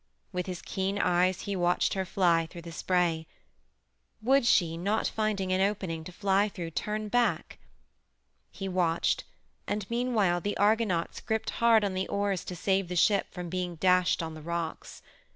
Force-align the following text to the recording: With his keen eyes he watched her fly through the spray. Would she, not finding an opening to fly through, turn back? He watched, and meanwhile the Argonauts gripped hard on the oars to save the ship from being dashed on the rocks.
With 0.31 0.47
his 0.47 0.63
keen 0.63 0.97
eyes 0.97 1.41
he 1.41 1.55
watched 1.55 1.93
her 1.93 2.05
fly 2.05 2.47
through 2.47 2.63
the 2.63 2.71
spray. 2.71 3.27
Would 4.23 4.47
she, 4.47 4.75
not 4.75 5.05
finding 5.07 5.53
an 5.53 5.61
opening 5.61 6.03
to 6.05 6.11
fly 6.11 6.49
through, 6.49 6.71
turn 6.71 7.07
back? 7.07 7.59
He 8.49 8.67
watched, 8.67 9.25
and 9.67 9.85
meanwhile 9.91 10.41
the 10.41 10.57
Argonauts 10.57 11.21
gripped 11.21 11.51
hard 11.51 11.83
on 11.83 11.93
the 11.93 12.07
oars 12.07 12.43
to 12.45 12.55
save 12.55 12.87
the 12.87 12.95
ship 12.95 13.27
from 13.29 13.47
being 13.47 13.75
dashed 13.75 14.23
on 14.23 14.33
the 14.33 14.41
rocks. 14.41 15.03